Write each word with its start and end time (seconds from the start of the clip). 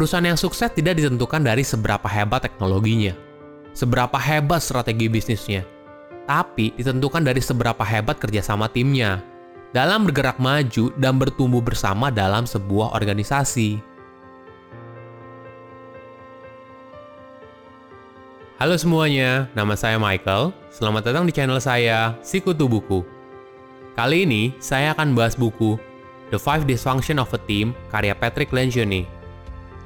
Perusahaan 0.00 0.24
yang 0.24 0.40
sukses 0.40 0.72
tidak 0.72 0.96
ditentukan 0.96 1.44
dari 1.44 1.60
seberapa 1.60 2.08
hebat 2.08 2.40
teknologinya, 2.40 3.12
seberapa 3.76 4.16
hebat 4.16 4.64
strategi 4.64 5.12
bisnisnya, 5.12 5.60
tapi 6.24 6.72
ditentukan 6.72 7.20
dari 7.20 7.44
seberapa 7.44 7.84
hebat 7.84 8.16
kerjasama 8.16 8.72
timnya 8.72 9.20
dalam 9.76 10.08
bergerak 10.08 10.40
maju 10.40 10.88
dan 10.96 11.20
bertumbuh 11.20 11.60
bersama 11.60 12.08
dalam 12.08 12.48
sebuah 12.48 12.96
organisasi. 12.96 13.76
Halo 18.56 18.80
semuanya, 18.80 19.52
nama 19.52 19.76
saya 19.76 20.00
Michael. 20.00 20.56
Selamat 20.72 21.12
datang 21.12 21.28
di 21.28 21.32
channel 21.36 21.60
saya, 21.60 22.16
Sikutu 22.24 22.72
Buku. 22.72 23.04
Kali 24.00 24.24
ini, 24.24 24.56
saya 24.64 24.96
akan 24.96 25.12
bahas 25.12 25.36
buku 25.36 25.76
The 26.32 26.40
Five 26.40 26.64
Dysfunction 26.64 27.20
of 27.20 27.36
a 27.36 27.40
Team 27.44 27.76
karya 27.92 28.16
Patrick 28.16 28.48
Lencioni 28.48 29.19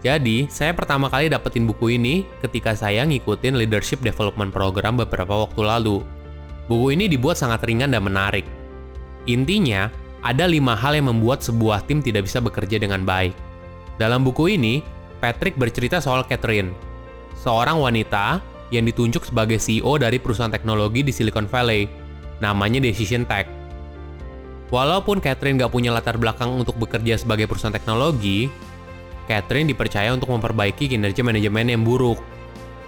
jadi, 0.05 0.45
saya 0.53 0.77
pertama 0.77 1.09
kali 1.09 1.33
dapetin 1.33 1.65
buku 1.65 1.97
ini 1.97 2.29
ketika 2.45 2.77
saya 2.77 3.09
ngikutin 3.09 3.57
Leadership 3.57 4.05
Development 4.05 4.53
Program 4.53 5.01
beberapa 5.01 5.49
waktu 5.49 5.65
lalu. 5.65 6.05
Buku 6.69 6.93
ini 6.93 7.09
dibuat 7.09 7.41
sangat 7.41 7.65
ringan 7.65 7.89
dan 7.89 8.05
menarik. 8.05 8.45
Intinya, 9.25 9.89
ada 10.21 10.45
lima 10.45 10.77
hal 10.77 11.01
yang 11.01 11.09
membuat 11.09 11.41
sebuah 11.41 11.89
tim 11.89 12.05
tidak 12.05 12.29
bisa 12.29 12.37
bekerja 12.45 12.77
dengan 12.77 13.09
baik. 13.09 13.33
Dalam 13.97 14.29
buku 14.29 14.53
ini, 14.53 14.85
Patrick 15.25 15.57
bercerita 15.57 16.05
soal 16.05 16.29
Catherine, 16.29 16.77
seorang 17.41 17.81
wanita 17.81 18.45
yang 18.69 18.85
ditunjuk 18.85 19.25
sebagai 19.25 19.57
CEO 19.57 19.97
dari 19.97 20.21
perusahaan 20.21 20.53
teknologi 20.53 21.01
di 21.01 21.17
Silicon 21.17 21.49
Valley, 21.49 21.89
namanya 22.45 22.77
Decision 22.77 23.25
Tech. 23.25 23.49
Walaupun 24.69 25.25
Catherine 25.25 25.57
gak 25.57 25.73
punya 25.73 25.97
latar 25.97 26.21
belakang 26.21 26.53
untuk 26.61 26.77
bekerja 26.77 27.17
sebagai 27.17 27.49
perusahaan 27.49 27.73
teknologi, 27.73 28.53
Catherine 29.25 29.71
dipercaya 29.71 30.13
untuk 30.13 30.33
memperbaiki 30.33 30.91
kinerja 30.91 31.25
manajemen 31.25 31.69
yang 31.69 31.83
buruk. 31.83 32.21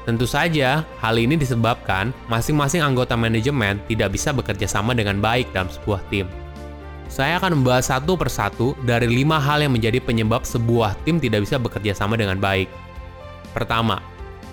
Tentu 0.06 0.22
saja, 0.22 0.86
hal 1.02 1.18
ini 1.18 1.34
disebabkan 1.34 2.14
masing-masing 2.30 2.78
anggota 2.78 3.18
manajemen 3.18 3.82
tidak 3.90 4.14
bisa 4.14 4.30
bekerja 4.30 4.70
sama 4.70 4.94
dengan 4.94 5.18
baik 5.18 5.50
dalam 5.50 5.66
sebuah 5.66 5.98
tim. 6.12 6.30
Saya 7.10 7.42
akan 7.42 7.62
membahas 7.62 7.90
satu 7.90 8.14
persatu 8.14 8.78
dari 8.86 9.10
lima 9.10 9.38
hal 9.38 9.66
yang 9.66 9.74
menjadi 9.74 9.98
penyebab 9.98 10.46
sebuah 10.46 10.94
tim 11.02 11.18
tidak 11.18 11.46
bisa 11.46 11.58
bekerja 11.58 11.94
sama 11.94 12.14
dengan 12.14 12.38
baik. 12.38 12.70
Pertama, 13.50 13.98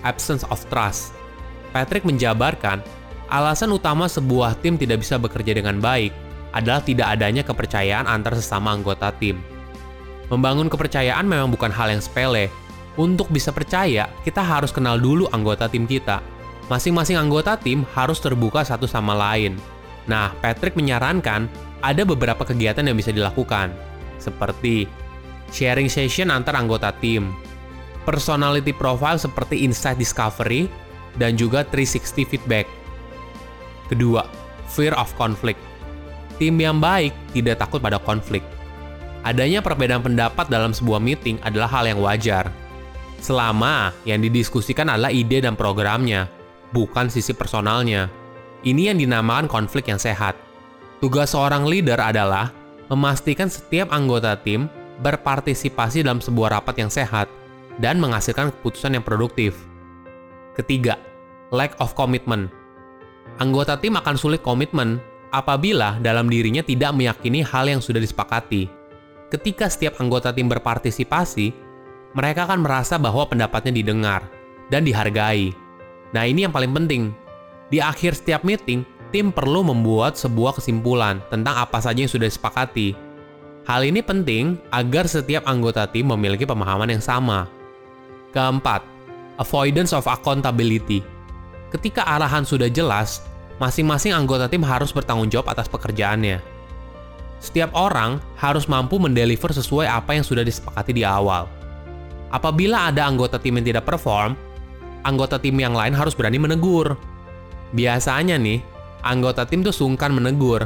absence 0.02 0.42
of 0.50 0.58
trust. 0.70 1.14
Patrick 1.70 2.02
menjabarkan, 2.06 2.82
alasan 3.30 3.74
utama 3.74 4.10
sebuah 4.10 4.58
tim 4.62 4.74
tidak 4.78 5.02
bisa 5.06 5.18
bekerja 5.18 5.54
dengan 5.54 5.78
baik 5.78 6.10
adalah 6.54 6.82
tidak 6.82 7.14
adanya 7.18 7.42
kepercayaan 7.42 8.06
antar 8.06 8.38
sesama 8.38 8.70
anggota 8.70 9.10
tim. 9.18 9.42
Membangun 10.32 10.72
kepercayaan 10.72 11.26
memang 11.28 11.52
bukan 11.52 11.68
hal 11.68 11.92
yang 11.92 12.00
sepele. 12.00 12.48
Untuk 12.94 13.26
bisa 13.28 13.50
percaya, 13.50 14.06
kita 14.22 14.40
harus 14.40 14.70
kenal 14.70 14.96
dulu 14.96 15.26
anggota 15.34 15.66
tim 15.66 15.84
kita. 15.84 16.22
Masing-masing 16.70 17.18
anggota 17.18 17.58
tim 17.58 17.84
harus 17.92 18.22
terbuka 18.22 18.64
satu 18.64 18.88
sama 18.88 19.12
lain. 19.12 19.58
Nah, 20.06 20.32
Patrick 20.40 20.78
menyarankan 20.78 21.48
ada 21.84 22.02
beberapa 22.08 22.40
kegiatan 22.44 22.84
yang 22.86 22.96
bisa 22.96 23.12
dilakukan, 23.12 23.72
seperti 24.16 24.88
sharing 25.52 25.92
session 25.92 26.32
antar 26.32 26.56
anggota 26.56 26.94
tim, 27.02 27.34
personality 28.08 28.72
profile 28.72 29.20
seperti 29.20 29.64
insight 29.64 30.00
discovery, 30.00 30.68
dan 31.20 31.36
juga 31.36 31.66
360 31.68 32.24
feedback. 32.24 32.66
Kedua, 33.90 34.24
fear 34.70 34.96
of 34.96 35.12
conflict. 35.20 35.60
Tim 36.40 36.56
yang 36.58 36.80
baik 36.80 37.12
tidak 37.36 37.60
takut 37.60 37.78
pada 37.78 38.00
konflik. 38.00 38.42
Adanya 39.24 39.64
perbedaan 39.64 40.04
pendapat 40.04 40.52
dalam 40.52 40.76
sebuah 40.76 41.00
meeting 41.00 41.40
adalah 41.40 41.72
hal 41.72 41.88
yang 41.88 41.96
wajar. 42.04 42.52
Selama 43.24 43.96
yang 44.04 44.20
didiskusikan 44.20 44.84
adalah 44.92 45.08
ide 45.08 45.40
dan 45.40 45.56
programnya, 45.56 46.28
bukan 46.76 47.08
sisi 47.08 47.32
personalnya. 47.32 48.12
Ini 48.68 48.92
yang 48.92 49.00
dinamakan 49.00 49.48
konflik 49.48 49.88
yang 49.88 49.96
sehat. 49.96 50.36
Tugas 51.00 51.32
seorang 51.32 51.64
leader 51.64 51.96
adalah 51.96 52.52
memastikan 52.92 53.48
setiap 53.48 53.88
anggota 53.96 54.36
tim 54.36 54.68
berpartisipasi 55.00 56.04
dalam 56.04 56.20
sebuah 56.20 56.60
rapat 56.60 56.84
yang 56.84 56.92
sehat 56.92 57.32
dan 57.80 57.96
menghasilkan 57.96 58.52
keputusan 58.52 59.00
yang 59.00 59.04
produktif. 59.04 59.56
Ketiga, 60.52 61.00
lack 61.48 61.72
of 61.80 61.96
commitment. 61.96 62.52
Anggota 63.40 63.80
tim 63.80 63.96
akan 63.96 64.20
sulit 64.20 64.44
komitmen 64.44 65.00
apabila 65.32 65.96
dalam 66.04 66.28
dirinya 66.28 66.60
tidak 66.60 66.92
meyakini 66.92 67.40
hal 67.40 67.64
yang 67.72 67.80
sudah 67.80 67.98
disepakati 67.98 68.83
ketika 69.34 69.66
setiap 69.66 69.98
anggota 69.98 70.30
tim 70.30 70.46
berpartisipasi, 70.46 71.50
mereka 72.14 72.46
akan 72.46 72.62
merasa 72.62 72.94
bahwa 72.94 73.26
pendapatnya 73.26 73.74
didengar 73.74 74.22
dan 74.70 74.86
dihargai. 74.86 75.50
Nah, 76.14 76.22
ini 76.22 76.46
yang 76.46 76.54
paling 76.54 76.70
penting. 76.70 77.10
Di 77.74 77.82
akhir 77.82 78.14
setiap 78.14 78.46
meeting, 78.46 78.86
tim 79.10 79.34
perlu 79.34 79.66
membuat 79.66 80.14
sebuah 80.14 80.62
kesimpulan 80.62 81.18
tentang 81.26 81.58
apa 81.58 81.82
saja 81.82 82.06
yang 82.06 82.12
sudah 82.12 82.30
disepakati. 82.30 82.94
Hal 83.66 83.82
ini 83.82 83.98
penting 84.04 84.60
agar 84.70 85.10
setiap 85.10 85.42
anggota 85.50 85.90
tim 85.90 86.06
memiliki 86.06 86.46
pemahaman 86.46 86.94
yang 86.94 87.02
sama. 87.02 87.50
Keempat, 88.30 88.86
avoidance 89.42 89.90
of 89.90 90.06
accountability. 90.06 91.02
Ketika 91.74 92.06
arahan 92.06 92.46
sudah 92.46 92.70
jelas, 92.70 93.26
masing-masing 93.58 94.14
anggota 94.14 94.46
tim 94.46 94.62
harus 94.62 94.94
bertanggung 94.94 95.26
jawab 95.26 95.50
atas 95.50 95.66
pekerjaannya. 95.66 96.53
Setiap 97.44 97.76
orang 97.76 98.24
harus 98.40 98.64
mampu 98.64 98.96
mendeliver 98.96 99.52
sesuai 99.52 99.84
apa 99.84 100.16
yang 100.16 100.24
sudah 100.24 100.40
disepakati 100.40 100.96
di 100.96 101.04
awal. 101.04 101.44
Apabila 102.32 102.88
ada 102.88 103.04
anggota 103.04 103.36
tim 103.36 103.60
yang 103.60 103.68
tidak 103.68 103.84
perform, 103.84 104.32
anggota 105.04 105.36
tim 105.36 105.52
yang 105.60 105.76
lain 105.76 105.92
harus 105.92 106.16
berani 106.16 106.40
menegur. 106.40 106.96
Biasanya 107.76 108.40
nih, 108.40 108.64
anggota 109.04 109.44
tim 109.44 109.60
tuh 109.60 109.76
sungkan 109.76 110.16
menegur. 110.16 110.64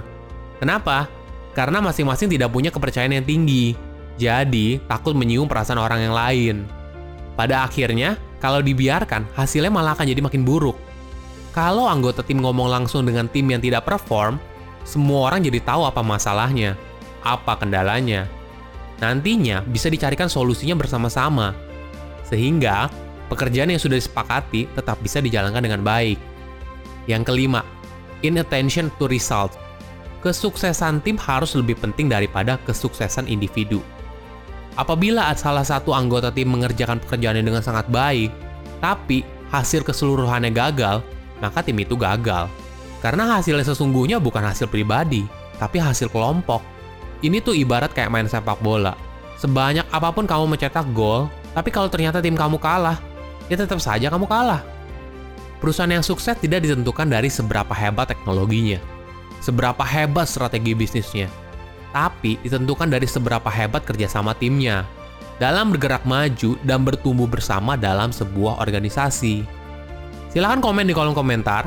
Kenapa? 0.63 1.11
Karena 1.51 1.83
masing-masing 1.83 2.31
tidak 2.31 2.55
punya 2.55 2.71
kepercayaan 2.71 3.19
yang 3.19 3.27
tinggi. 3.27 3.75
Jadi, 4.15 4.79
takut 4.87 5.19
menyinggung 5.19 5.51
perasaan 5.51 5.83
orang 5.83 6.07
yang 6.07 6.15
lain. 6.15 6.57
Pada 7.35 7.67
akhirnya, 7.67 8.15
kalau 8.39 8.63
dibiarkan, 8.63 9.27
hasilnya 9.35 9.71
malah 9.75 9.99
akan 9.99 10.07
jadi 10.07 10.23
makin 10.23 10.47
buruk. 10.47 10.79
Kalau 11.51 11.91
anggota 11.91 12.23
tim 12.23 12.39
ngomong 12.39 12.71
langsung 12.71 13.03
dengan 13.03 13.27
tim 13.27 13.51
yang 13.51 13.59
tidak 13.59 13.83
perform, 13.83 14.39
semua 14.85 15.31
orang 15.31 15.45
jadi 15.47 15.63
tahu 15.63 15.87
apa 15.87 16.03
masalahnya, 16.03 16.75
apa 17.23 17.59
kendalanya. 17.59 18.27
Nantinya 18.99 19.63
bisa 19.63 19.87
dicarikan 19.87 20.27
solusinya 20.27 20.75
bersama-sama, 20.75 21.55
sehingga 22.27 22.91
pekerjaan 23.31 23.71
yang 23.71 23.79
sudah 23.79 23.95
disepakati 23.95 24.67
tetap 24.75 24.99
bisa 24.99 25.23
dijalankan 25.23 25.63
dengan 25.63 25.83
baik. 25.87 26.19
Yang 27.07 27.23
kelima, 27.31 27.63
inattention 28.27 28.91
to 28.99 29.07
result. 29.07 29.55
Kesuksesan 30.19 30.99
tim 31.07 31.15
harus 31.15 31.55
lebih 31.55 31.79
penting 31.79 32.11
daripada 32.11 32.59
kesuksesan 32.67 33.31
individu. 33.31 33.79
Apabila 34.75 35.31
salah 35.39 35.63
satu 35.63 35.95
anggota 35.95 36.35
tim 36.35 36.51
mengerjakan 36.51 36.99
pekerjaannya 36.99 37.47
dengan 37.47 37.63
sangat 37.63 37.87
baik, 37.87 38.35
tapi 38.83 39.23
hasil 39.51 39.87
keseluruhannya 39.87 40.51
gagal, 40.51 41.03
maka 41.39 41.63
tim 41.63 41.79
itu 41.79 41.95
gagal. 41.95 42.51
Karena 42.99 43.39
hasilnya 43.39 43.63
sesungguhnya 43.63 44.19
bukan 44.19 44.43
hasil 44.43 44.67
pribadi, 44.67 45.23
tapi 45.59 45.79
hasil 45.79 46.11
kelompok. 46.11 46.63
Ini 47.23 47.43
tuh 47.43 47.55
ibarat 47.55 47.95
kayak 47.95 48.11
main 48.11 48.27
sepak 48.31 48.59
bola. 48.63 48.95
Sebanyak 49.39 49.87
apa 49.91 50.11
pun 50.11 50.27
kamu 50.27 50.55
mencetak 50.55 50.87
gol, 50.95 51.31
tapi 51.55 51.71
kalau 51.71 51.87
ternyata 51.87 52.19
tim 52.19 52.35
kamu 52.35 52.59
kalah, 52.59 52.99
ya 53.47 53.55
tetap 53.55 53.79
saja 53.79 54.11
kamu 54.11 54.27
kalah. 54.27 54.63
Perusahaan 55.59 55.91
yang 55.91 56.07
sukses 56.07 56.39
tidak 56.39 56.63
ditentukan 56.63 57.07
dari 57.07 57.31
seberapa 57.31 57.71
hebat 57.75 58.11
teknologinya, 58.11 58.79
seberapa 59.43 59.83
hebat 59.83 60.27
strategi 60.31 60.75
bisnisnya, 60.75 61.27
tapi 61.91 62.39
ditentukan 62.47 62.87
dari 62.87 63.07
seberapa 63.07 63.51
hebat 63.51 63.83
kerjasama 63.83 64.35
timnya 64.39 64.87
dalam 65.39 65.71
bergerak 65.71 66.03
maju 66.03 66.59
dan 66.67 66.83
bertumbuh 66.83 67.31
bersama 67.31 67.79
dalam 67.79 68.11
sebuah 68.11 68.59
organisasi. 68.63 69.47
Silahkan 70.35 70.63
komen 70.63 70.87
di 70.87 70.95
kolom 70.95 71.15
komentar 71.15 71.67